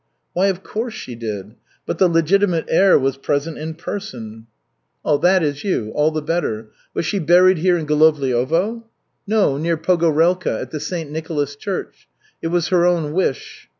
"Why, 0.33 0.47
of 0.47 0.63
course, 0.63 0.95
she 0.95 1.13
did. 1.13 1.53
But 1.85 1.99
the 1.99 2.07
legitimate 2.07 2.65
heir 2.69 2.97
was 2.97 3.17
present 3.17 3.59
in 3.59 3.75
person." 3.75 4.47
"That 5.05 5.43
is 5.43 5.63
you. 5.63 5.91
All 5.93 6.09
the 6.09 6.23
better. 6.23 6.71
Was 6.95 7.05
she 7.05 7.19
buried 7.19 7.59
here 7.59 7.77
in 7.77 7.85
Golovliovo?" 7.85 8.85
"No, 9.27 9.57
near 9.59 9.77
Pogorelka, 9.77 10.59
at 10.59 10.71
the 10.71 10.79
St. 10.79 11.11
Nicholas 11.11 11.55
Church. 11.55 12.07
It 12.41 12.47
was 12.47 12.69
her 12.69 12.83
own 12.83 13.13
wish." 13.13 13.69